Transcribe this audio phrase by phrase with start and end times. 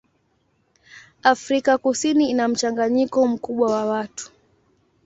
[1.23, 4.31] Afrika Kusini ina mchanganyiko mkubwa wa watu.